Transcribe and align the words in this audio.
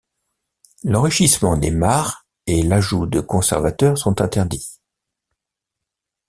L'enrichissement 0.83 1.57
des 1.57 1.69
marcs 1.69 2.25
et 2.47 2.63
l'ajout 2.63 3.05
de 3.05 3.19
conservateur 3.19 3.99
sont 3.99 4.19
interdits. 4.19 4.79